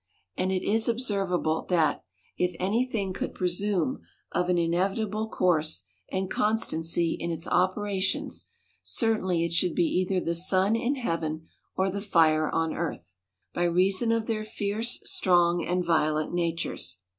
And 0.35 0.51
it 0.51 0.63
is 0.67 0.89
observable, 0.89 1.67
that, 1.69 2.03
if 2.35 2.55
any 2.59 2.85
thing 2.89 3.13
THE 3.13 3.19
COUNTRY 3.19 3.37
PARSON. 3.37 3.37
65 3.37 3.37
could 3.37 3.37
presume 3.37 3.99
of 4.31 4.49
an 4.49 4.57
inevitable 4.57 5.29
course 5.29 5.83
and 6.11 6.27
constancy 6.27 7.15
in 7.19 7.29
its 7.29 7.47
operations, 7.47 8.47
certainly 8.81 9.45
it 9.45 9.53
should 9.53 9.75
be 9.75 9.83
either 9.85 10.19
the 10.19 10.33
sun 10.33 10.75
in 10.75 10.95
heaven, 10.95 11.47
or 11.77 11.91
the 11.91 12.01
fire 12.01 12.49
on 12.49 12.73
earth; 12.73 13.13
by 13.53 13.65
reason 13.65 14.11
of 14.11 14.25
their 14.25 14.43
fierce, 14.43 14.99
strong, 15.05 15.63
and 15.63 15.85
violent 15.85 16.33
natures. 16.33 16.97